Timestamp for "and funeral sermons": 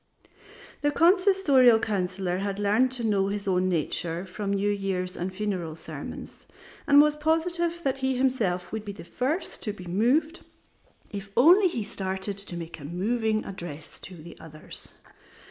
5.15-6.47